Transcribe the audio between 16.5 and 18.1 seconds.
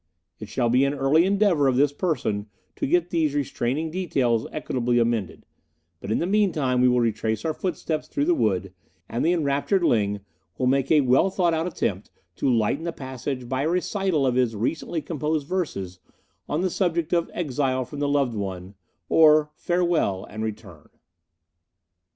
the subject of 'Exile from the